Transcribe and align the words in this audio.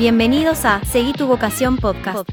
Bienvenidos 0.00 0.64
a 0.64 0.82
Seguí 0.82 1.12
tu 1.12 1.26
vocación 1.26 1.76
podcast. 1.76 2.26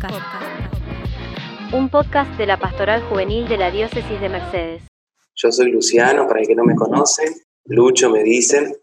Un 1.73 1.89
podcast 1.89 2.31
de 2.37 2.45
la 2.45 2.57
Pastoral 2.57 3.03
Juvenil 3.09 3.45
de 3.49 3.57
la 3.57 3.71
Diócesis 3.71 4.21
de 4.21 4.29
Mercedes. 4.29 4.83
Yo 5.35 5.51
soy 5.51 5.69
Luciano, 5.71 6.29
para 6.29 6.39
el 6.39 6.47
que 6.47 6.55
no 6.55 6.63
me 6.63 6.75
conoce, 6.75 7.25
Lucho 7.65 8.09
me 8.09 8.23
dicen. 8.23 8.73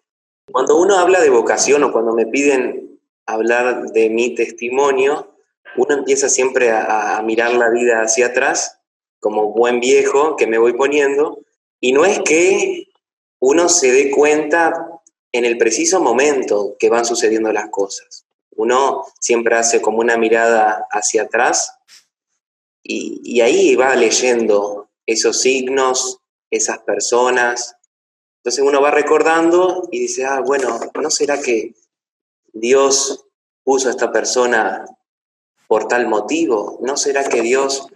Cuando 0.52 0.76
uno 0.76 0.98
habla 0.98 1.22
de 1.22 1.30
vocación 1.30 1.82
o 1.82 1.92
cuando 1.92 2.12
me 2.12 2.26
piden 2.26 3.00
hablar 3.24 3.84
de 3.84 4.10
mi 4.10 4.34
testimonio, 4.34 5.34
uno 5.78 5.94
empieza 5.94 6.28
siempre 6.28 6.70
a, 6.70 7.16
a 7.16 7.22
mirar 7.22 7.54
la 7.54 7.70
vida 7.70 8.02
hacia 8.02 8.26
atrás, 8.26 8.82
como 9.18 9.54
buen 9.54 9.80
viejo 9.80 10.36
que 10.36 10.46
me 10.46 10.58
voy 10.58 10.74
poniendo, 10.74 11.38
y 11.80 11.92
no 11.94 12.04
es 12.04 12.20
que 12.20 12.88
uno 13.40 13.70
se 13.70 13.90
dé 13.90 14.10
cuenta 14.10 14.74
en 15.32 15.46
el 15.46 15.56
preciso 15.56 16.02
momento 16.02 16.76
que 16.78 16.90
van 16.90 17.06
sucediendo 17.06 17.50
las 17.50 17.70
cosas. 17.70 18.23
Uno 18.56 19.04
siempre 19.20 19.56
hace 19.56 19.80
como 19.80 19.98
una 19.98 20.16
mirada 20.16 20.86
hacia 20.90 21.22
atrás 21.22 21.74
y, 22.82 23.40
ahí 23.40 23.74
va 23.76 23.96
leyendo 23.96 24.90
esos 25.06 25.40
signos, 25.40 26.18
esas 26.50 26.78
personas. 26.80 27.76
Entonces 28.38 28.62
uno 28.62 28.82
va 28.82 28.90
recordando 28.90 29.88
y 29.90 30.00
dice, 30.00 30.26
ah, 30.26 30.40
bueno, 30.40 30.78
¿no 30.94 31.10
será 31.10 31.40
que 31.40 31.74
Dios 32.52 33.26
puso 33.64 33.88
a 33.88 33.92
esta 33.92 34.12
persona 34.12 34.84
por 35.66 35.88
tal 35.88 36.06
motivo? 36.06 36.78
¿No 36.82 36.96
será 36.96 37.24
que 37.24 37.40
Dios 37.40 37.86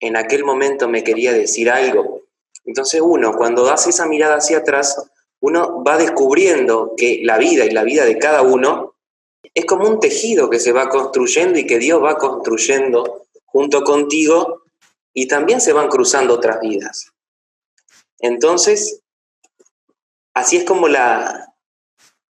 en 0.00 0.16
aquel 0.16 0.44
momento 0.44 0.86
me 0.88 1.02
quería 1.02 1.32
decir 1.32 1.70
algo? 1.70 2.22
Entonces 2.66 3.00
uno, 3.00 3.32
cuando 3.36 3.70
hace 3.70 3.90
esa 3.90 4.06
mirada 4.06 4.36
hacia 4.36 4.58
atrás, 4.58 5.02
uno 5.40 5.82
va 5.82 5.96
descubriendo 5.96 6.92
que 6.96 7.20
la 7.22 7.38
vida 7.38 7.64
y 7.64 7.70
la 7.70 7.84
vida 7.84 8.04
de 8.04 8.18
cada 8.18 8.42
uno 8.42 8.95
es 9.54 9.64
como 9.64 9.88
un 9.88 10.00
tejido 10.00 10.50
que 10.50 10.60
se 10.60 10.72
va 10.72 10.88
construyendo 10.88 11.58
y 11.58 11.66
que 11.66 11.78
Dios 11.78 12.02
va 12.02 12.16
construyendo 12.16 13.26
junto 13.44 13.82
contigo 13.82 14.62
y 15.12 15.28
también 15.28 15.60
se 15.60 15.72
van 15.72 15.88
cruzando 15.88 16.34
otras 16.34 16.60
vidas. 16.60 17.12
Entonces, 18.18 19.00
así 20.34 20.58
es 20.58 20.64
como, 20.64 20.88
la, 20.88 21.54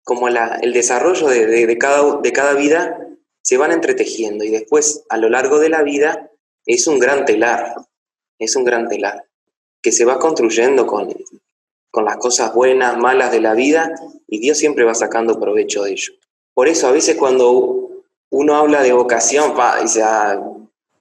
como 0.03 0.29
la, 0.29 0.59
el 0.61 0.73
desarrollo 0.73 1.27
de, 1.27 1.45
de, 1.45 1.65
de, 1.65 1.77
cada, 1.77 2.17
de 2.21 2.31
cada 2.33 2.53
vida 2.53 2.99
se 3.41 3.57
van 3.57 3.71
entretejiendo 3.71 4.43
y 4.43 4.49
después 4.49 5.03
a 5.09 5.17
lo 5.17 5.29
largo 5.29 5.59
de 5.59 5.69
la 5.69 5.83
vida 5.83 6.29
es 6.65 6.87
un 6.87 6.99
gran 6.99 7.25
telar, 7.25 7.75
es 8.39 8.55
un 8.55 8.63
gran 8.63 8.87
telar 8.87 9.25
que 9.81 9.91
se 9.91 10.05
va 10.05 10.17
construyendo 10.19 10.87
con, 10.87 11.13
con 11.91 12.05
las 12.05 12.17
cosas 12.17 12.53
buenas, 12.53 12.97
malas 12.97 13.31
de 13.31 13.41
la 13.41 13.53
vida 13.53 13.93
y 14.27 14.39
Dios 14.39 14.57
siempre 14.57 14.85
va 14.85 14.95
sacando 14.95 15.39
provecho 15.39 15.83
de 15.83 15.91
ello. 15.91 16.13
Por 16.53 16.67
eso 16.67 16.87
a 16.87 16.91
veces 16.91 17.17
cuando 17.17 17.89
uno 18.29 18.55
habla 18.55 18.81
de 18.81 18.93
vocación, 18.93 19.55
pa, 19.55 19.81
dice, 19.81 20.01
ah, 20.03 20.39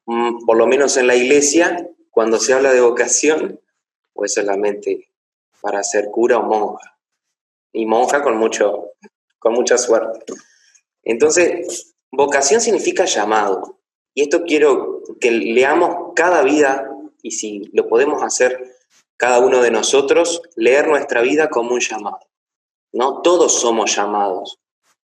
mm, 0.06 0.44
por 0.44 0.56
lo 0.56 0.66
menos 0.66 0.96
en 0.96 1.06
la 1.06 1.16
iglesia, 1.16 1.88
cuando 2.10 2.38
se 2.38 2.52
habla 2.52 2.72
de 2.72 2.80
vocación, 2.80 3.60
pues 4.12 4.34
solamente 4.34 5.08
para 5.60 5.82
ser 5.82 6.10
cura 6.10 6.38
o 6.38 6.42
monja. 6.42 6.98
Y 7.72 7.86
monja 7.86 8.22
con, 8.22 8.36
mucho, 8.36 8.90
con 9.38 9.54
mucha 9.54 9.78
suerte. 9.78 10.32
Entonces, 11.02 11.94
vocación 12.10 12.60
significa 12.60 13.06
llamado. 13.06 13.78
Y 14.14 14.22
esto 14.22 14.42
quiero 14.44 15.02
que 15.20 15.30
leamos 15.30 16.12
cada 16.14 16.42
vida, 16.42 16.90
y 17.22 17.30
si 17.30 17.70
lo 17.72 17.88
podemos 17.88 18.22
hacer 18.22 18.76
cada 19.16 19.38
uno 19.38 19.62
de 19.62 19.70
nosotros, 19.70 20.42
leer 20.56 20.88
nuestra 20.88 21.22
vida 21.22 21.48
como 21.48 21.72
un 21.74 21.80
llamado. 21.80 22.20
No 22.92 23.22
todos 23.22 23.58
somos 23.58 23.96
llamados, 23.96 24.58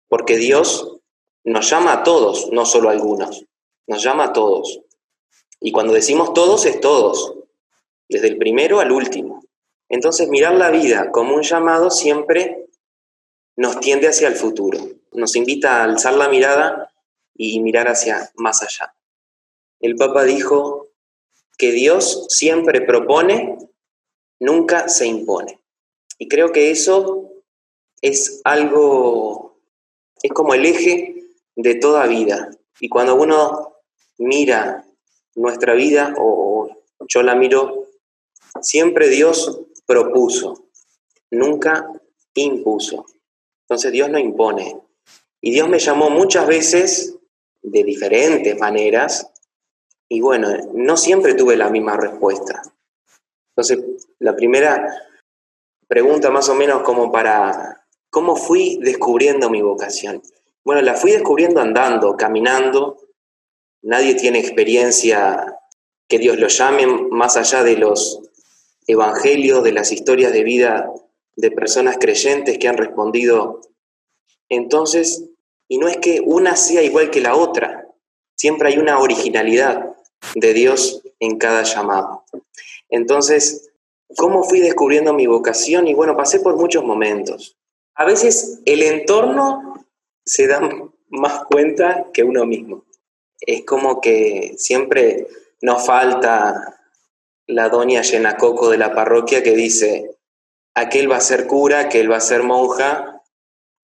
porque 0.09 0.37
Dios 0.37 0.99
nos 1.45 1.71
llama 1.71 1.93
a 1.93 2.03
todos, 2.03 2.51
no 2.53 2.67
solo 2.67 2.89
a 2.89 2.93
algunos, 2.93 3.45
nos 3.87 4.03
llama 4.03 4.25
a 4.25 4.33
todos. 4.33 4.81
Y 5.61 5.73
cuando 5.73 5.93
decimos 5.93 6.35
todos 6.35 6.67
es 6.67 6.81
todos, 6.81 7.35
desde 8.09 8.29
el 8.29 8.37
primero 8.37 8.81
al 8.81 8.93
último. 8.93 9.45
Entonces 9.89 10.29
mirar 10.29 10.55
la 10.55 10.71
vida 10.71 11.11
como 11.11 11.35
un 11.35 11.43
llamado 11.43 11.91
siempre 11.91 12.67
nos 13.57 13.81
tiende 13.81 14.09
hacia 14.09 14.29
el 14.29 14.35
futuro, 14.35 14.79
nos 15.13 15.37
invita 15.37 15.81
a 15.81 15.85
alzar 15.85 16.15
la 16.15 16.29
mirada 16.29 16.93
y 17.35 17.61
mirar 17.61 17.89
hacia 17.89 18.31
más 18.35 18.63
allá. 18.63 18.95
El 19.81 19.97
Papa 19.97 20.25
dijo 20.25 20.89
que 21.57 21.73
Dios 21.73 22.27
siempre 22.29 22.81
propone 22.81 23.57
nunca 24.41 24.89
se 24.89 25.07
impone. 25.07 25.61
Y 26.19 26.29
creo 26.29 26.53
que 26.53 26.71
eso 26.71 27.31
es 28.01 28.41
algo, 28.45 29.46
es 30.23 30.33
como 30.33 30.55
el 30.55 30.67
eje 30.67 31.29
de 31.55 31.75
toda 31.77 32.07
vida. 32.07 32.51
Y 32.81 32.89
cuando 32.89 33.15
uno 33.15 33.77
mira 34.19 34.85
nuestra 35.35 35.75
vida, 35.75 36.15
o 36.19 36.69
yo 37.09 37.23
la 37.23 37.35
miro, 37.35 37.89
siempre 38.61 39.09
Dios 39.09 39.61
propuso, 39.87 40.69
nunca 41.31 41.91
impuso. 42.35 43.07
Entonces 43.63 43.93
Dios 43.93 44.11
no 44.11 44.19
impone. 44.19 44.81
Y 45.41 45.51
Dios 45.51 45.69
me 45.69 45.79
llamó 45.79 46.11
muchas 46.11 46.47
veces 46.47 47.19
de 47.63 47.85
diferentes 47.85 48.59
maneras, 48.59 49.31
y 50.09 50.21
bueno, 50.21 50.49
no 50.73 50.97
siempre 50.97 51.35
tuve 51.35 51.57
la 51.57 51.69
misma 51.69 51.97
respuesta. 51.97 52.63
Entonces, 53.51 54.07
la 54.21 54.37
primera 54.37 54.89
pregunta 55.89 56.31
más 56.31 56.49
o 56.49 56.55
menos 56.55 56.83
como 56.83 57.11
para, 57.11 57.86
¿cómo 58.11 58.37
fui 58.37 58.79
descubriendo 58.83 59.51
mi 59.51 59.63
vocación? 59.63 60.23
Bueno, 60.65 60.83
la 60.83 60.95
fui 60.95 61.13
descubriendo 61.13 61.61
andando, 61.61 62.17
caminando. 62.17 62.99
Nadie 63.83 64.15
tiene 64.15 64.39
experiencia 64.39 65.59
que 66.09 66.19
Dios 66.19 66.39
lo 66.39 66.49
llame 66.49 66.87
más 67.11 67.37
allá 67.37 67.63
de 67.63 67.77
los 67.77 68.21
evangelios, 68.87 69.65
de 69.65 69.73
las 69.73 69.93
historias 69.93 70.33
de 70.33 70.45
vida 70.45 70.93
de 71.37 71.51
personas 71.51 71.99
creyentes 71.99 72.59
que 72.59 72.69
han 72.69 72.77
respondido. 72.77 73.61
Entonces, 74.49 75.25
y 75.69 75.79
no 75.79 75.89
es 75.89 75.99
que 75.99 76.21
una 76.25 76.57
sea 76.57 76.83
igual 76.83 77.11
que 77.11 77.21
la 77.21 77.37
otra, 77.37 77.89
siempre 78.35 78.69
hay 78.69 78.79
una 78.79 78.99
originalidad 78.99 79.95
de 80.35 80.55
Dios 80.55 81.03
en 81.21 81.39
cada 81.39 81.63
llamado. 81.63 82.25
Entonces, 82.89 83.71
¿cómo 84.17 84.45
fui 84.45 84.61
descubriendo 84.61 85.13
mi 85.13 85.27
vocación? 85.27 85.89
Y 85.89 85.95
bueno, 85.95 86.17
pasé 86.17 86.41
por 86.41 86.57
muchos 86.57 86.85
momentos. 86.85 87.57
A 87.97 88.05
veces 88.05 88.61
el 88.67 88.83
entorno 88.83 89.85
se 90.25 90.47
da 90.47 90.61
más 91.09 91.45
cuenta 91.45 92.07
que 92.13 92.25
uno 92.25 92.45
mismo. 92.45 92.85
Es 93.41 93.65
como 93.65 94.01
que 94.01 94.55
siempre 94.59 95.27
nos 95.63 95.87
falta 95.87 96.79
la 97.47 97.69
doña 97.69 98.03
Llenacoco 98.03 98.71
de 98.71 98.79
la 98.79 98.95
parroquia 98.95 99.43
que 99.43 99.55
dice, 99.55 100.17
aquel 100.75 101.11
va 101.11 101.17
a 101.17 101.21
ser 101.21 101.47
cura, 101.47 101.81
aquel 101.81 102.11
va 102.11 102.17
a 102.17 102.21
ser 102.21 102.43
monja, 102.43 103.23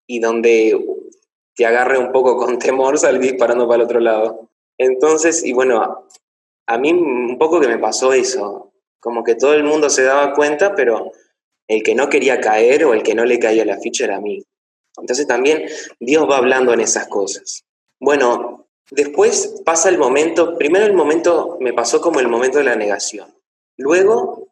y 0.06 0.18
donde 0.20 0.78
te 1.54 1.64
agarre 1.64 1.96
un 1.96 2.12
poco 2.12 2.36
con 2.36 2.58
temor, 2.58 2.98
salir 2.98 3.20
disparando 3.20 3.66
para 3.66 3.76
el 3.76 3.84
otro 3.84 4.00
lado. 4.00 4.50
Entonces, 4.78 5.44
y 5.44 5.52
bueno, 5.52 6.06
a 6.66 6.78
mí 6.78 6.92
un 6.92 7.38
poco 7.38 7.60
que 7.60 7.68
me 7.68 7.78
pasó 7.78 8.12
eso, 8.12 8.72
como 9.00 9.24
que 9.24 9.36
todo 9.36 9.54
el 9.54 9.64
mundo 9.64 9.88
se 9.90 10.02
daba 10.02 10.34
cuenta, 10.34 10.74
pero 10.74 11.12
el 11.72 11.82
que 11.82 11.94
no 11.94 12.08
quería 12.08 12.40
caer 12.40 12.84
o 12.84 12.92
el 12.92 13.02
que 13.02 13.14
no 13.14 13.24
le 13.24 13.38
caía 13.38 13.64
la 13.64 13.80
ficha 13.80 14.04
era 14.04 14.16
a 14.16 14.20
mí. 14.20 14.44
Entonces 14.98 15.26
también 15.26 15.64
Dios 15.98 16.28
va 16.28 16.36
hablando 16.36 16.74
en 16.74 16.80
esas 16.80 17.08
cosas. 17.08 17.64
Bueno, 17.98 18.68
después 18.90 19.62
pasa 19.64 19.88
el 19.88 19.96
momento, 19.96 20.58
primero 20.58 20.84
el 20.84 20.92
momento 20.92 21.56
me 21.60 21.72
pasó 21.72 22.00
como 22.02 22.20
el 22.20 22.28
momento 22.28 22.58
de 22.58 22.64
la 22.64 22.76
negación. 22.76 23.34
Luego 23.78 24.50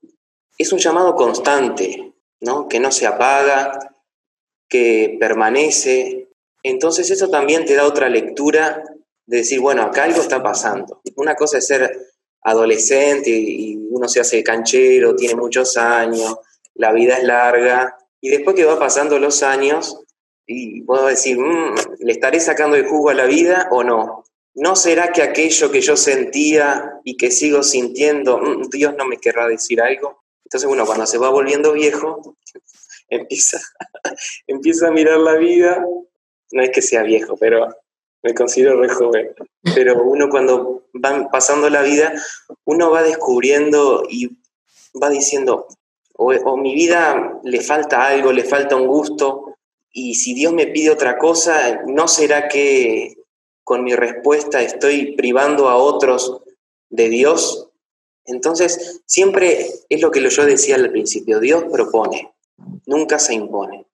es 0.56 0.72
un 0.72 0.78
llamado 0.78 1.14
constante, 1.14 2.14
¿no? 2.41 2.69
Que 2.69 2.81
no 2.81 2.91
se 2.91 3.06
apaga, 3.06 3.97
que 4.66 5.19
permanece. 5.20 6.31
Entonces 6.62 7.11
eso 7.11 7.28
también 7.28 7.66
te 7.66 7.75
da 7.75 7.84
otra 7.84 8.08
lectura 8.08 8.82
de 9.26 9.37
decir, 9.37 9.61
bueno, 9.61 9.82
acá 9.82 10.05
algo 10.05 10.23
está 10.23 10.43
pasando. 10.43 11.02
Una 11.16 11.34
cosa 11.34 11.58
es 11.58 11.66
ser 11.66 11.99
adolescente 12.43 13.28
y 13.31 13.76
uno 13.90 14.08
se 14.08 14.20
hace 14.20 14.43
canchero, 14.43 15.14
tiene 15.14 15.34
muchos 15.34 15.76
años, 15.76 16.38
la 16.81 16.93
vida 16.93 17.19
es 17.19 17.25
larga, 17.25 17.97
y 18.23 18.31
después 18.31 18.56
que 18.56 18.65
va 18.65 18.79
pasando 18.79 19.19
los 19.19 19.43
años, 19.43 20.03
y 20.47 20.81
puedo 20.82 21.06
decir, 21.06 21.38
mmm, 21.38 21.75
¿le 21.99 22.12
estaré 22.12 22.41
sacando 22.41 22.77
el 22.77 22.87
jugo 22.87 23.11
a 23.11 23.15
la 23.15 23.27
vida 23.27 23.69
o 23.71 23.85
no? 23.85 24.25
¿No 24.55 24.75
será 24.77 25.12
que 25.12 25.23
aquello 25.23 25.71
que 25.71 25.82
yo 25.82 25.97
sentía 25.97 26.94
y 27.05 27.17
que 27.19 27.31
sigo 27.31 27.62
sintiendo, 27.62 28.38
mmm, 28.38 28.69
Dios 28.71 28.94
no 28.97 29.05
me 29.05 29.19
querrá 29.19 29.47
decir 29.47 29.81
algo? 29.82 30.25
Entonces, 30.44 30.67
bueno, 30.67 30.87
cuando 30.87 31.06
se 31.06 31.19
va 31.19 31.29
volviendo 31.29 31.73
viejo, 31.73 32.35
empieza, 33.11 33.61
empieza 34.47 34.88
a 34.88 34.91
mirar 34.91 35.19
la 35.19 35.35
vida, 35.35 35.85
no 36.53 36.62
es 36.62 36.71
que 36.71 36.83
sea 36.83 37.03
viejo, 37.03 37.37
pero 37.37 37.69
me 38.23 38.35
considero 38.35 38.81
re 38.81 38.88
joven, 38.88 39.35
pero 39.75 40.03
uno 40.03 40.31
cuando 40.31 40.88
va 40.94 41.29
pasando 41.31 41.69
la 41.69 41.83
vida, 41.83 42.12
uno 42.65 42.91
va 42.91 43.03
descubriendo 43.03 44.03
y 44.09 44.31
va 45.00 45.11
diciendo, 45.11 45.69
o, 46.22 46.56
mi 46.58 46.75
vida 46.75 47.40
le 47.44 47.61
falta 47.62 48.06
algo, 48.06 48.31
le 48.31 48.44
falta 48.44 48.76
un 48.76 48.87
gusto, 48.87 49.55
y 49.90 50.14
si 50.17 50.34
Dios 50.34 50.52
me 50.52 50.67
pide 50.67 50.90
otra 50.90 51.17
cosa, 51.17 51.82
¿no 51.87 52.08
será 52.08 52.46
que 52.46 53.17
con 53.64 53.82
mi 53.82 53.94
respuesta 53.94 54.61
estoy 54.61 55.17
privando 55.17 55.69
a 55.70 55.76
otros 55.76 56.43
de 56.90 57.08
Dios? 57.08 57.69
Entonces, 58.26 59.00
siempre 59.06 59.67
es 59.88 60.02
lo 60.02 60.11
que 60.11 60.28
yo 60.28 60.44
decía 60.44 60.75
al 60.75 60.90
principio, 60.90 61.40
Dios 61.40 61.64
propone, 61.72 62.31
nunca 62.84 63.19
se 63.19 63.32
impone. 63.32 63.87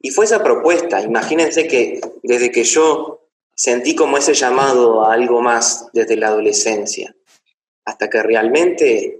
Y 0.00 0.10
fue 0.10 0.26
esa 0.26 0.42
propuesta, 0.42 1.00
imagínense 1.00 1.66
que 1.66 2.00
desde 2.22 2.50
que 2.50 2.64
yo 2.64 3.22
sentí 3.54 3.94
como 3.94 4.18
ese 4.18 4.34
llamado 4.34 5.04
a 5.04 5.14
algo 5.14 5.40
más 5.40 5.88
desde 5.94 6.16
la 6.16 6.28
adolescencia, 6.28 7.16
hasta 7.86 8.10
que 8.10 8.22
realmente 8.22 9.18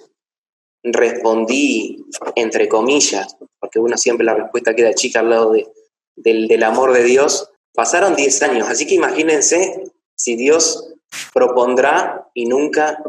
respondí, 0.82 2.04
entre 2.36 2.68
comillas, 2.68 3.36
porque 3.58 3.78
uno 3.78 3.96
siempre 3.96 4.24
la 4.24 4.34
respuesta 4.34 4.74
queda 4.74 4.94
chica 4.94 5.20
al 5.20 5.30
lado 5.30 5.52
del, 6.16 6.48
del 6.48 6.62
amor 6.62 6.92
de 6.92 7.04
Dios, 7.04 7.50
pasaron 7.74 8.16
10 8.16 8.42
años, 8.42 8.68
así 8.68 8.86
que 8.86 8.94
imagínense 8.94 9.84
si 10.14 10.36
Dios 10.36 10.94
propondrá 11.32 12.28
y 12.34 12.46
nunca 12.46 13.02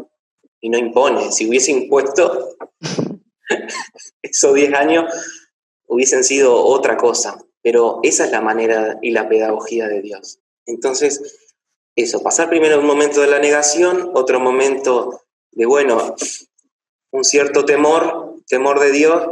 y 0.60 0.70
no 0.70 0.78
impone. 0.78 1.32
Si 1.32 1.48
hubiese 1.48 1.72
impuesto, 1.72 2.56
esos 4.22 4.54
10 4.54 4.74
años 4.74 5.12
hubiesen 5.86 6.24
sido 6.24 6.56
otra 6.56 6.96
cosa. 6.96 7.38
Pero 7.62 8.00
esa 8.02 8.24
es 8.24 8.30
la 8.32 8.40
manera 8.40 8.98
y 9.02 9.10
la 9.10 9.28
pedagogía 9.28 9.86
de 9.86 10.00
Dios. 10.00 10.40
Entonces, 10.66 11.38
eso, 11.94 12.22
pasar 12.22 12.48
primero 12.48 12.80
un 12.80 12.86
momento 12.86 13.20
de 13.20 13.28
la 13.28 13.38
negación, 13.38 14.10
otro 14.14 14.40
momento 14.40 15.22
de, 15.52 15.66
bueno, 15.66 16.16
un 17.12 17.24
cierto 17.24 17.64
temor, 17.64 18.36
temor 18.48 18.80
de 18.80 18.90
Dios, 18.90 19.24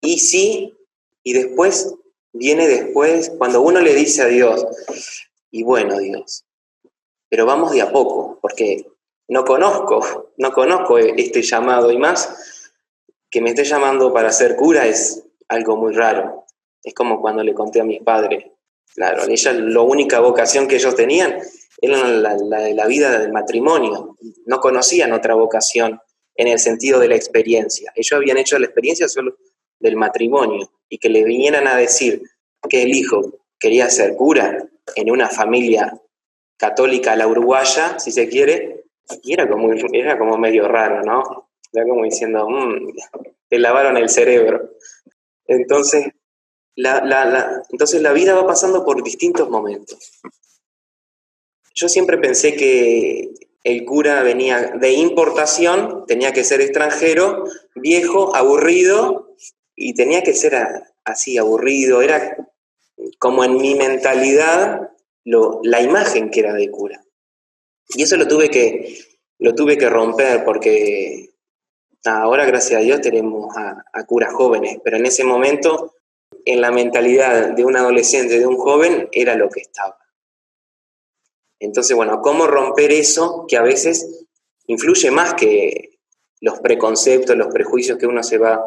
y 0.00 0.18
sí, 0.18 0.76
y 1.22 1.32
después 1.32 1.94
viene 2.32 2.66
después, 2.66 3.30
cuando 3.38 3.60
uno 3.60 3.80
le 3.80 3.94
dice 3.94 4.22
a 4.22 4.26
Dios, 4.26 4.66
y 5.50 5.62
bueno, 5.62 5.98
Dios, 5.98 6.44
pero 7.28 7.46
vamos 7.46 7.72
de 7.72 7.82
a 7.82 7.92
poco, 7.92 8.38
porque 8.40 8.86
no 9.28 9.44
conozco, 9.44 10.32
no 10.38 10.52
conozco 10.52 10.98
este 10.98 11.42
llamado 11.42 11.90
y 11.90 11.98
más 11.98 12.72
que 13.30 13.40
me 13.40 13.50
esté 13.50 13.64
llamando 13.64 14.12
para 14.12 14.32
ser 14.32 14.56
cura 14.56 14.86
es 14.86 15.24
algo 15.48 15.76
muy 15.76 15.92
raro. 15.92 16.46
Es 16.82 16.94
como 16.94 17.20
cuando 17.20 17.42
le 17.42 17.52
conté 17.54 17.80
a 17.80 17.84
mis 17.84 18.00
padres. 18.00 18.46
Claro, 18.94 19.24
ella 19.24 19.52
la 19.52 19.80
única 19.80 20.20
vocación 20.20 20.68
que 20.68 20.76
ellos 20.76 20.94
tenían 20.94 21.36
era 21.80 22.06
la, 22.08 22.36
la 22.36 22.86
vida 22.86 23.18
del 23.18 23.32
matrimonio. 23.32 24.16
No 24.46 24.60
conocían 24.60 25.12
otra 25.12 25.34
vocación 25.34 26.00
en 26.36 26.48
el 26.48 26.58
sentido 26.58 27.00
de 27.00 27.08
la 27.08 27.16
experiencia. 27.16 27.92
Ellos 27.94 28.12
habían 28.12 28.38
hecho 28.38 28.58
la 28.58 28.66
experiencia 28.66 29.08
solo 29.08 29.36
del 29.78 29.96
matrimonio 29.96 30.70
y 30.88 30.98
que 30.98 31.08
le 31.08 31.24
vinieran 31.24 31.66
a 31.66 31.76
decir 31.76 32.22
que 32.68 32.82
el 32.82 32.94
hijo 32.94 33.38
quería 33.58 33.88
ser 33.90 34.14
cura 34.14 34.68
en 34.94 35.10
una 35.10 35.28
familia 35.28 36.00
católica 36.56 37.16
la 37.16 37.26
uruguaya, 37.26 37.98
si 37.98 38.12
se 38.12 38.28
quiere, 38.28 38.84
y 39.22 39.32
era 39.34 39.48
como, 39.48 39.72
era 39.92 40.18
como 40.18 40.36
medio 40.38 40.66
raro, 40.68 41.02
¿no? 41.02 41.48
Era 41.72 41.86
como 41.86 42.04
diciendo, 42.04 42.48
mmm, 42.48 42.92
te 43.48 43.58
lavaron 43.58 43.96
el 43.96 44.08
cerebro. 44.08 44.70
Entonces 45.46 46.06
la, 46.76 47.62
entonces 47.70 48.02
la 48.02 48.12
vida 48.12 48.34
va 48.34 48.46
pasando 48.46 48.84
por 48.84 49.02
distintos 49.02 49.48
momentos. 49.48 50.20
Yo 51.74 51.88
siempre 51.88 52.18
pensé 52.18 52.56
que 52.56 53.34
el 53.66 53.84
cura 53.84 54.22
venía 54.22 54.74
de 54.78 54.92
importación, 54.92 56.04
tenía 56.06 56.32
que 56.32 56.44
ser 56.44 56.60
extranjero, 56.60 57.46
viejo, 57.74 58.36
aburrido, 58.36 59.34
y 59.74 59.92
tenía 59.94 60.22
que 60.22 60.34
ser 60.34 60.54
así, 61.04 61.36
aburrido. 61.36 62.00
Era 62.00 62.36
como 63.18 63.42
en 63.42 63.56
mi 63.56 63.74
mentalidad 63.74 64.92
la 65.24 65.82
imagen 65.82 66.30
que 66.30 66.40
era 66.40 66.52
de 66.52 66.70
cura. 66.70 67.04
Y 67.88 68.04
eso 68.04 68.16
lo 68.16 68.28
tuve 68.28 68.50
que, 68.50 68.98
lo 69.40 69.52
tuve 69.56 69.76
que 69.76 69.90
romper 69.90 70.44
porque 70.44 71.30
ahora, 72.04 72.46
gracias 72.46 72.80
a 72.80 72.84
Dios, 72.84 73.00
tenemos 73.00 73.48
a, 73.56 73.84
a, 73.92 74.06
curas 74.06 74.32
jóvenes, 74.32 74.78
pero 74.84 74.96
en 74.96 75.06
ese 75.06 75.24
momento, 75.24 75.96
en 76.44 76.60
la 76.60 76.70
mentalidad 76.70 77.48
de 77.50 77.64
un 77.64 77.76
adolescente, 77.76 78.38
de 78.38 78.46
un 78.46 78.58
joven, 78.58 79.08
era 79.10 79.34
lo 79.34 79.50
que 79.50 79.62
estaba. 79.62 79.98
Entonces, 81.58 81.96
bueno, 81.96 82.20
¿cómo 82.20 82.46
romper 82.46 82.92
eso 82.92 83.46
que 83.48 83.56
a 83.56 83.62
veces 83.62 84.26
influye 84.66 85.10
más 85.10 85.34
que 85.34 85.98
los 86.40 86.60
preconceptos, 86.60 87.36
los 87.36 87.52
prejuicios 87.52 87.98
que 87.98 88.06
uno 88.06 88.22
se 88.22 88.38
va 88.38 88.62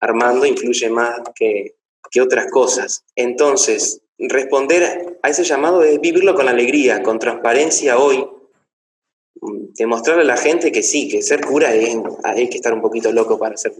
armando, 0.00 0.46
influye 0.46 0.88
más 0.88 1.20
que, 1.34 1.76
que 2.10 2.20
otras 2.20 2.50
cosas? 2.50 3.04
Entonces, 3.14 4.00
responder 4.18 5.18
a 5.22 5.28
ese 5.28 5.44
llamado 5.44 5.82
es 5.82 6.00
vivirlo 6.00 6.34
con 6.34 6.48
alegría, 6.48 7.02
con 7.02 7.18
transparencia 7.18 7.98
hoy, 7.98 8.26
demostrarle 9.76 10.22
a 10.22 10.26
la 10.26 10.36
gente 10.36 10.72
que 10.72 10.82
sí, 10.82 11.08
que 11.08 11.22
ser 11.22 11.40
cura 11.40 11.74
es, 11.74 11.96
hay 12.24 12.48
que 12.48 12.56
estar 12.56 12.72
un 12.72 12.82
poquito 12.82 13.12
loco 13.12 13.38
para 13.38 13.56
ser. 13.56 13.72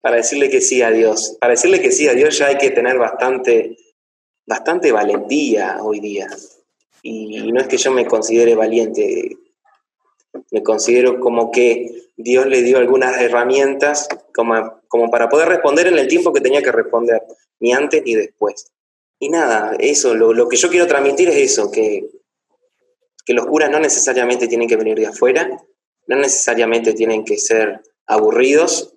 Para 0.00 0.16
decirle 0.16 0.48
que 0.48 0.60
sí 0.60 0.82
a 0.82 0.90
Dios. 0.90 1.36
Para 1.40 1.52
decirle 1.52 1.80
que 1.80 1.90
sí 1.90 2.08
a 2.08 2.14
Dios 2.14 2.38
ya 2.38 2.46
hay 2.46 2.58
que 2.58 2.70
tener 2.70 2.98
bastante, 2.98 3.76
bastante 4.46 4.92
valentía 4.92 5.78
hoy 5.82 6.00
día. 6.00 6.28
Y 7.10 7.52
no 7.52 7.60
es 7.60 7.68
que 7.68 7.76
yo 7.76 7.90
me 7.90 8.06
considere 8.06 8.54
valiente, 8.54 9.36
me 10.50 10.62
considero 10.62 11.20
como 11.20 11.50
que 11.50 12.10
Dios 12.16 12.46
le 12.46 12.62
dio 12.62 12.78
algunas 12.78 13.20
herramientas 13.20 14.08
como, 14.34 14.80
como 14.88 15.10
para 15.10 15.28
poder 15.28 15.48
responder 15.48 15.86
en 15.86 15.98
el 15.98 16.08
tiempo 16.08 16.32
que 16.32 16.40
tenía 16.40 16.62
que 16.62 16.72
responder, 16.72 17.22
ni 17.60 17.72
antes 17.72 18.02
ni 18.04 18.14
después. 18.14 18.72
Y 19.18 19.30
nada, 19.30 19.74
eso, 19.78 20.14
lo, 20.14 20.32
lo 20.32 20.48
que 20.48 20.56
yo 20.56 20.68
quiero 20.68 20.86
transmitir 20.86 21.28
es 21.28 21.36
eso, 21.36 21.70
que 21.70 22.08
que 23.28 23.34
los 23.34 23.44
curas 23.44 23.70
no 23.70 23.78
necesariamente 23.78 24.48
tienen 24.48 24.66
que 24.66 24.76
venir 24.76 24.98
de 24.98 25.06
afuera, 25.06 25.62
no 26.06 26.16
necesariamente 26.16 26.94
tienen 26.94 27.26
que 27.26 27.36
ser 27.36 27.82
aburridos. 28.06 28.94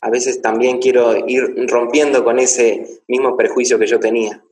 A 0.00 0.08
veces 0.08 0.40
también 0.40 0.78
quiero 0.78 1.14
ir 1.28 1.54
rompiendo 1.68 2.24
con 2.24 2.38
ese 2.38 3.02
mismo 3.06 3.36
prejuicio 3.36 3.78
que 3.78 3.88
yo 3.88 4.00
tenía. 4.00 4.42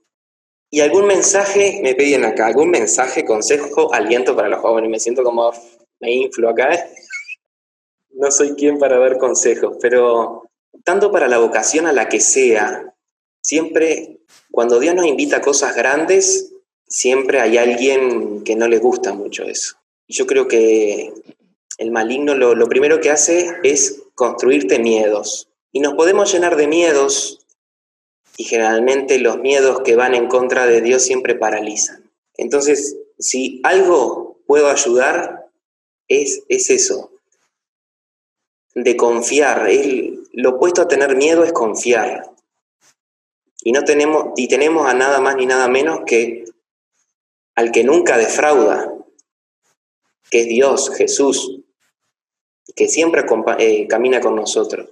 Y 0.71 0.81
algún 0.81 1.07
mensaje, 1.07 1.81
me 1.83 1.95
pedían 1.95 2.25
acá, 2.25 2.47
algún 2.47 2.71
mensaje, 2.71 3.25
consejo, 3.25 3.93
aliento 3.95 4.35
para 4.35 4.49
los 4.49 4.61
jóvenes. 4.61 4.91
Me 4.91 4.99
siento 4.99 5.23
como, 5.23 5.53
me 6.01 6.13
inflo 6.13 6.49
acá. 6.49 6.71
No 8.17 8.31
soy 8.31 8.55
quien 8.55 8.79
para 8.79 8.97
dar 8.97 9.19
consejos, 9.19 9.77
pero 9.81 10.49
tanto 10.85 11.11
para 11.11 11.27
la 11.27 11.39
vocación 11.39 11.87
a 11.87 11.93
la 11.93 12.09
que 12.09 12.21
sea, 12.21 12.95
siempre 13.41 14.21
cuando 14.53 14.79
Dios 14.79 14.95
nos 14.95 15.07
invita 15.07 15.39
a 15.39 15.41
cosas 15.41 15.75
grandes, 15.75 16.53
siempre 16.87 17.41
hay 17.41 17.59
alguien 17.59 18.45
que 18.45 18.55
no 18.55 18.69
le 18.69 18.79
gusta 18.79 19.15
mucho 19.15 19.43
eso. 19.43 19.75
Y 20.07 20.15
yo 20.15 20.29
creo 20.29 20.47
que 20.47 21.13
el 21.79 21.91
maligno 21.91 22.37
lo 22.37 22.69
primero 22.69 23.01
que 23.01 23.11
hace 23.11 23.57
es 23.65 24.05
construirte 24.15 24.79
miedos. 24.79 25.49
Y 25.73 25.81
nos 25.81 25.95
podemos 25.95 26.33
llenar 26.33 26.55
de 26.57 26.69
miedos 26.69 27.44
y 28.37 28.45
generalmente 28.45 29.19
los 29.19 29.39
miedos 29.39 29.81
que 29.81 29.97
van 29.97 30.15
en 30.15 30.29
contra 30.29 30.67
de 30.67 30.81
Dios 30.81 31.03
siempre 31.03 31.35
paralizan. 31.35 32.11
Entonces, 32.37 32.97
si 33.19 33.61
algo 33.63 34.39
puedo 34.47 34.69
ayudar, 34.69 35.51
es, 36.09 36.43
es 36.49 36.71
eso, 36.71 37.13
de 38.75 38.97
confiar. 38.97 39.69
lo 40.33 40.51
opuesto 40.51 40.83
a 40.83 40.89
tener 40.89 41.17
miedo 41.17 41.45
es 41.45 41.53
confiar. 41.53 42.31
Y, 43.63 43.73
no 43.73 43.85
tenemos, 43.85 44.33
y 44.37 44.49
tenemos 44.49 44.87
a 44.87 44.95
nada 44.95 45.21
más 45.21 45.37
ni 45.37 45.47
nada 45.47 45.69
menos 45.69 46.01
que 46.07 46.45
al 47.55 47.71
que 47.71 47.85
nunca 47.85 48.19
defrauda, 48.19 48.93
que 50.29 50.41
es 50.41 50.49
Dios, 50.49 50.91
Jesús, 50.97 51.61
que 52.75 52.89
siempre 52.89 53.25
eh, 53.59 53.87
camina 53.87 54.21
con 54.21 54.35
nosotros. 54.35 54.91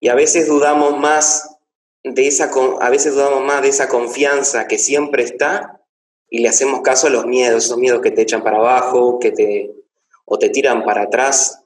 Y 0.00 0.08
a 0.08 0.14
veces 0.14 0.48
dudamos 0.48 0.98
más 0.98 1.57
de 2.04 2.26
esa 2.26 2.50
a 2.80 2.90
veces 2.90 3.14
dudamos 3.14 3.42
más 3.44 3.62
de 3.62 3.68
esa 3.68 3.88
confianza 3.88 4.66
que 4.66 4.78
siempre 4.78 5.22
está 5.22 5.80
y 6.30 6.40
le 6.40 6.48
hacemos 6.48 6.82
caso 6.82 7.06
a 7.06 7.10
los 7.10 7.26
miedos, 7.26 7.64
esos 7.64 7.78
miedos 7.78 8.02
que 8.02 8.10
te 8.10 8.22
echan 8.22 8.42
para 8.42 8.58
abajo, 8.58 9.18
que 9.18 9.32
te 9.32 9.74
o 10.24 10.38
te 10.38 10.50
tiran 10.50 10.84
para 10.84 11.02
atrás 11.02 11.64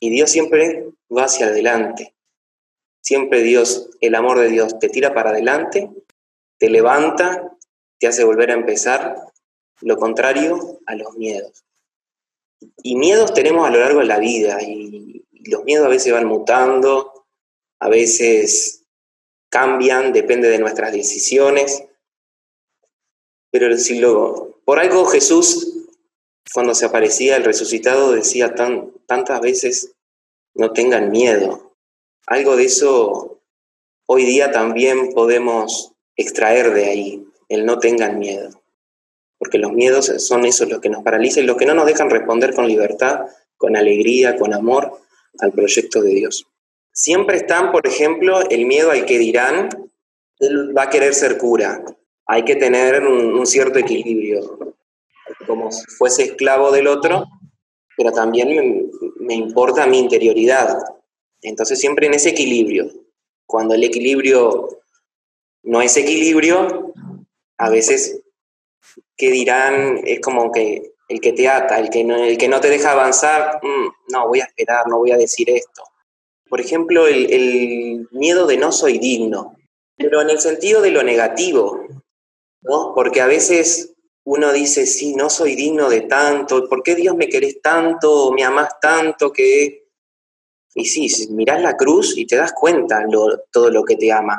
y 0.00 0.10
Dios 0.10 0.30
siempre 0.30 0.90
va 1.14 1.24
hacia 1.24 1.46
adelante. 1.46 2.14
Siempre 3.00 3.42
Dios, 3.42 3.90
el 4.00 4.14
amor 4.14 4.38
de 4.38 4.48
Dios 4.48 4.78
te 4.78 4.88
tira 4.88 5.14
para 5.14 5.30
adelante, 5.30 5.90
te 6.58 6.70
levanta, 6.70 7.56
te 7.98 8.06
hace 8.06 8.24
volver 8.24 8.50
a 8.50 8.54
empezar 8.54 9.16
lo 9.80 9.96
contrario 9.96 10.80
a 10.86 10.94
los 10.94 11.14
miedos. 11.16 11.64
Y 12.82 12.96
miedos 12.96 13.34
tenemos 13.34 13.66
a 13.66 13.70
lo 13.70 13.80
largo 13.80 14.00
de 14.00 14.06
la 14.06 14.18
vida 14.18 14.62
y, 14.62 15.24
los 15.46 15.62
miedos 15.64 15.84
a 15.84 15.90
veces 15.90 16.10
van 16.10 16.24
mutando, 16.24 17.26
a 17.78 17.90
veces 17.90 18.83
cambian, 19.54 20.12
depende 20.12 20.48
de 20.48 20.58
nuestras 20.58 20.92
decisiones. 20.92 21.84
Pero 23.52 23.78
si 23.78 24.00
lo, 24.00 24.60
por 24.64 24.80
algo 24.80 25.04
Jesús, 25.04 25.86
cuando 26.52 26.74
se 26.74 26.86
aparecía 26.86 27.36
el 27.36 27.44
resucitado, 27.44 28.10
decía 28.10 28.56
tan, 28.56 28.90
tantas 29.06 29.40
veces, 29.40 29.92
no 30.54 30.72
tengan 30.72 31.12
miedo. 31.12 31.76
Algo 32.26 32.56
de 32.56 32.64
eso 32.64 33.38
hoy 34.06 34.24
día 34.24 34.50
también 34.50 35.12
podemos 35.12 35.92
extraer 36.16 36.74
de 36.74 36.86
ahí, 36.86 37.24
el 37.48 37.64
no 37.64 37.78
tengan 37.78 38.18
miedo. 38.18 38.60
porque 39.38 39.58
los 39.58 39.72
miedos 39.72 40.06
son 40.18 40.46
esos 40.46 40.68
los 40.68 40.80
que 40.80 40.88
nos 40.88 41.02
paralizan 41.04 41.46
los 41.46 41.58
que 41.58 41.66
no 41.66 41.74
nos 41.74 41.86
dejan 41.86 42.08
responder 42.08 42.54
con 42.54 42.66
libertad, 42.66 43.26
con 43.56 43.76
alegría, 43.76 44.36
con 44.36 44.52
amor 44.52 45.00
al 45.38 45.52
proyecto 45.52 46.00
de 46.00 46.14
Dios. 46.14 46.46
Siempre 46.96 47.38
están, 47.38 47.72
por 47.72 47.86
ejemplo, 47.88 48.48
el 48.48 48.66
miedo 48.66 48.92
al 48.92 49.04
que 49.04 49.18
dirán, 49.18 49.68
él 50.38 50.76
va 50.76 50.84
a 50.84 50.90
querer 50.90 51.12
ser 51.12 51.38
cura, 51.38 51.84
hay 52.24 52.44
que 52.44 52.54
tener 52.54 53.02
un, 53.04 53.44
cierto 53.46 53.80
equilibrio, 53.80 54.76
como 55.44 55.72
si 55.72 55.84
fuese 55.98 56.22
esclavo 56.22 56.70
del 56.70 56.86
otro, 56.86 57.24
pero 57.96 58.12
también 58.12 58.90
me 59.18 59.34
importa 59.34 59.88
mi 59.88 59.98
interioridad. 59.98 60.78
Entonces 61.42 61.80
siempre 61.80 62.06
en 62.06 62.14
ese 62.14 62.30
equilibrio. 62.30 62.88
Cuando 63.44 63.74
el 63.74 63.82
equilibrio 63.82 64.68
no 65.64 65.82
es 65.82 65.96
equilibrio, 65.96 66.94
a 67.58 67.70
veces, 67.70 68.22
¿qué 69.16 69.32
dirán? 69.32 70.00
Es 70.04 70.20
como 70.20 70.52
que 70.52 70.94
el 71.08 71.20
que 71.20 71.32
te 71.32 71.48
ata, 71.48 71.80
el 71.80 71.90
que 71.90 72.04
no, 72.04 72.24
el 72.24 72.38
que 72.38 72.48
no 72.48 72.60
te 72.60 72.70
deja 72.70 72.92
avanzar, 72.92 73.60
mm, 73.62 74.12
no, 74.12 74.28
voy 74.28 74.40
a 74.40 74.44
esperar, 74.44 74.86
no 74.86 74.98
voy 74.98 75.10
a 75.10 75.16
decir 75.16 75.50
esto. 75.50 75.82
Por 76.54 76.60
ejemplo, 76.60 77.08
el, 77.08 78.06
miedo 78.12 78.46
de 78.46 78.56
no 78.56 78.70
soy 78.70 78.98
digno, 78.98 79.56
pero 79.96 80.22
en 80.22 80.30
el 80.30 80.38
sentido 80.38 80.82
de 80.82 80.92
lo 80.92 81.02
negativo, 81.02 81.84
¿no? 82.62 82.92
Porque 82.94 83.20
a 83.20 83.26
veces 83.26 83.96
uno 84.22 84.52
dice, 84.52 84.86
sí, 84.86 85.16
no 85.16 85.30
soy 85.30 85.56
digno 85.56 85.90
de 85.90 86.02
tanto, 86.02 86.68
¿por 86.68 86.84
qué 86.84 86.94
Dios 86.94 87.16
me 87.16 87.28
querés 87.28 87.60
tanto, 87.60 88.30
me 88.30 88.44
amás 88.44 88.78
tanto 88.80 89.32
que... 89.32 89.88
Y 90.76 90.84
sí, 90.84 91.26
mirás 91.30 91.60
la 91.60 91.76
cruz 91.76 92.16
y 92.16 92.24
te 92.24 92.36
das 92.36 92.52
cuenta 92.52 93.04
lo, 93.10 93.36
todo 93.50 93.68
lo 93.70 93.82
que 93.82 93.96
te 93.96 94.12
ama, 94.12 94.38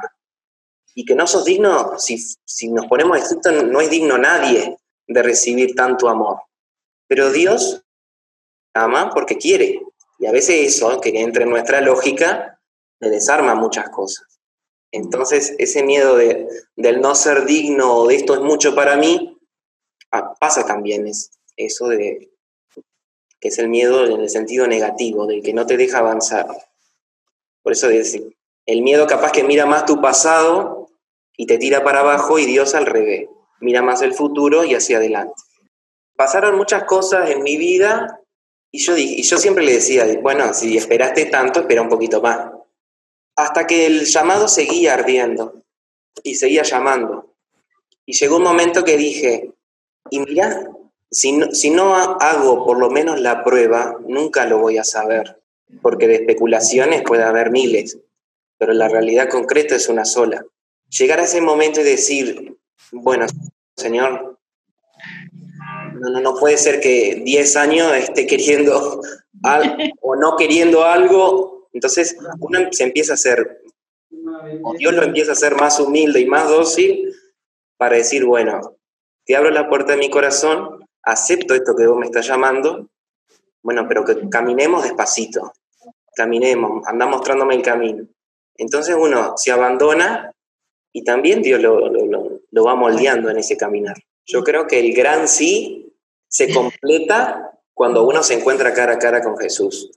y 0.94 1.04
que 1.04 1.16
no 1.16 1.28
sos 1.28 1.44
digno, 1.44 2.00
si, 2.00 2.18
si 2.46 2.70
nos 2.70 2.86
ponemos 2.86 3.18
estrictos, 3.18 3.62
no 3.66 3.82
es 3.82 3.90
digno 3.90 4.18
nadie 4.18 4.78
de 5.06 5.22
recibir 5.22 5.76
tanto 5.76 6.08
amor. 6.08 6.38
Pero 7.10 7.34
Dios 7.34 7.84
ama 8.74 9.10
porque 9.14 9.36
quiere. 9.36 9.82
Y 10.26 10.28
a 10.28 10.32
veces 10.32 10.76
eso, 10.76 11.00
que 11.02 11.10
entra 11.22 11.44
en 11.44 11.52
nuestra 11.52 11.82
lógica, 11.82 12.60
le 13.00 13.12
desarma 13.12 13.54
muchas 13.54 13.90
cosas. 13.90 14.40
Entonces, 14.92 15.54
ese 15.60 15.84
miedo 15.84 16.18
de, 16.18 16.48
del 16.76 17.00
no 17.00 17.14
ser 17.14 17.46
digno 17.46 17.94
o 17.94 18.08
de 18.08 18.16
esto 18.16 18.34
es 18.34 18.40
mucho 18.40 18.74
para 18.74 18.98
mí, 18.98 19.38
ah, 20.12 20.34
pasa 20.40 20.66
también 20.66 21.06
es 21.06 21.30
eso 21.56 21.90
de 21.90 22.32
que 23.40 23.50
es 23.50 23.60
el 23.60 23.70
miedo 23.70 24.04
en 24.04 24.20
el 24.20 24.30
sentido 24.32 24.66
negativo, 24.66 25.28
del 25.28 25.44
que 25.44 25.54
no 25.54 25.68
te 25.68 25.78
deja 25.78 26.00
avanzar. 26.00 26.48
Por 27.62 27.74
eso 27.74 27.88
decir, 27.88 28.36
el 28.66 28.82
miedo 28.82 29.06
capaz 29.06 29.32
que 29.32 29.44
mira 29.44 29.68
más 29.68 29.86
tu 29.86 30.02
pasado 30.02 30.90
y 31.38 31.46
te 31.46 31.60
tira 31.60 31.84
para 31.84 32.00
abajo 32.00 32.40
y 32.40 32.48
Dios 32.48 32.74
al 32.74 32.88
revés, 32.88 33.30
mira 33.60 33.84
más 33.84 34.02
el 34.02 34.16
futuro 34.16 34.64
y 34.64 34.74
hacia 34.74 34.98
adelante. 34.98 35.36
Pasaron 36.16 36.58
muchas 36.58 36.86
cosas 36.86 37.30
en 37.30 37.44
mi 37.44 37.58
vida 37.58 38.22
y 38.76 38.80
yo, 38.80 38.98
y 38.98 39.22
yo 39.22 39.38
siempre 39.38 39.64
le 39.64 39.74
decía, 39.74 40.06
bueno, 40.22 40.54
si 40.54 40.76
esperaste 40.76 41.28
tanto, 41.28 41.62
espera 41.62 41.82
un 41.82 41.88
poquito 41.88 42.22
más. 42.22 42.52
Hasta 43.38 43.66
que 43.66 43.86
el 43.86 44.06
llamado 44.06 44.50
seguía 44.50 44.96
ardiendo 44.96 45.64
y 46.24 46.36
seguía 46.36 46.64
llamando. 46.64 47.34
Y 48.06 48.14
llegó 48.14 48.36
un 48.36 48.44
momento 48.44 48.84
que 48.84 48.98
dije, 48.98 49.52
y 50.10 50.20
mira, 50.20 50.70
si 51.10 51.32
no, 51.32 51.52
si 51.52 51.70
no 51.70 51.96
hago 51.96 52.66
por 52.66 52.78
lo 52.78 52.90
menos 52.90 53.20
la 53.22 53.44
prueba, 53.46 53.96
nunca 54.08 54.46
lo 54.46 54.60
voy 54.60 54.78
a 54.78 54.84
saber, 54.84 55.42
porque 55.82 56.08
de 56.08 56.16
especulaciones 56.16 57.02
puede 57.04 57.24
haber 57.24 57.52
miles, 57.52 57.98
pero 58.58 58.74
la 58.74 58.90
realidad 58.90 59.30
concreta 59.30 59.76
es 59.76 59.88
una 59.88 60.04
sola 60.04 60.46
llegar 60.90 61.20
a 61.20 61.24
ese 61.24 61.42
momento 61.42 61.82
y 61.82 61.84
decir, 61.84 62.58
bueno, 62.92 63.26
Señor, 63.76 64.38
no, 66.00 66.22
no, 66.22 66.36
puede 66.36 66.58
ser 66.58 66.80
que 66.80 67.22
10 67.24 67.56
años 67.58 67.94
esté 67.94 68.28
queriendo 68.28 69.02
o 70.02 70.16
no 70.16 70.36
queriendo 70.36 70.84
algo. 70.84 71.68
Entonces 71.74 72.18
uno 72.40 72.60
se 72.72 72.84
empieza 72.84 73.14
a 73.14 73.16
hacer, 73.16 73.62
o 74.64 74.74
Dios 74.74 74.94
lo 74.94 75.04
empieza 75.04 75.32
a 75.32 75.34
hacer 75.34 75.56
más 75.56 75.80
humilde 75.80 76.20
y 76.20 76.26
más 76.26 76.48
dócil 76.48 77.14
para 77.78 77.98
decir, 77.98 78.26
bueno, 78.26 78.78
te 79.26 79.36
abro 79.36 79.50
la 79.50 79.68
puerta 79.68 79.94
de 79.94 79.98
mi 79.98 80.10
corazón, 80.10 80.86
acepto 81.04 81.54
esto 81.54 81.76
que 81.76 81.88
vos 81.88 81.98
me 81.98 82.06
estás 82.06 82.28
llamando, 82.28 82.90
bueno, 83.62 83.88
pero 83.88 84.06
que 84.06 84.30
caminemos 84.30 84.84
despacito, 84.84 85.52
caminemos, 86.16 86.88
anda 86.88 87.08
mostrándome 87.08 87.56
el 87.56 87.62
camino. 87.62 88.08
Entonces 88.58 88.96
uno 88.98 89.34
se 89.36 89.52
abandona 89.52 90.32
y 90.94 91.04
también 91.04 91.42
Dios 91.42 91.62
lo, 91.62 92.64
va 92.64 92.76
moldeando 92.76 93.30
en 93.30 93.38
ese 93.38 93.58
caminar. 93.58 93.98
Yo 94.26 94.44
creo 94.44 94.68
que 94.68 94.80
el 94.80 94.94
gran 94.94 95.28
sí 95.28 95.85
se 96.36 96.54
completa 96.54 97.58
cuando 97.74 98.06
uno 98.06 98.22
se 98.22 98.34
encuentra 98.34 98.74
cara 98.74 98.96
a 98.96 99.00
cara 99.00 99.24
con 99.24 99.38
Jesús. 99.38 99.92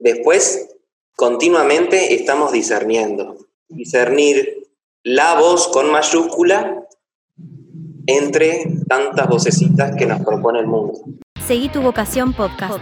Después, 0.00 0.68
continuamente 1.14 2.16
estamos 2.16 2.50
discerniendo. 2.50 3.36
Discernir 3.68 4.66
la 5.04 5.38
voz 5.38 5.68
con 5.68 5.92
mayúscula 5.92 6.84
entre 8.08 8.64
tantas 8.88 9.28
vocecitas 9.28 9.94
que 9.96 10.06
nos 10.06 10.24
propone 10.24 10.58
el 10.58 10.66
mundo. 10.66 10.98
Seguí 11.46 11.68
tu 11.68 11.80
vocación 11.82 12.32
podcast. 12.32 12.80